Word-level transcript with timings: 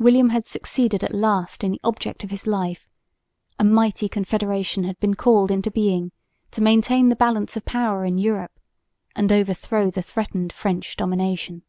William 0.00 0.30
had 0.30 0.46
succeeded 0.46 1.04
at 1.04 1.14
last 1.14 1.62
in 1.62 1.70
the 1.70 1.80
object 1.84 2.24
of 2.24 2.32
his 2.32 2.44
life; 2.44 2.88
a 3.56 3.62
mighty 3.62 4.08
confederation 4.08 4.82
had 4.82 4.98
been 4.98 5.14
called 5.14 5.48
into 5.48 5.70
being 5.70 6.10
to 6.50 6.60
maintain 6.60 7.08
the 7.08 7.14
balance 7.14 7.56
of 7.56 7.64
power 7.64 8.04
in 8.04 8.18
Europe, 8.18 8.58
and 9.14 9.30
overthrow 9.30 9.92
the 9.92 10.02
threatened 10.02 10.52
French 10.52 10.96
domination. 10.96 11.62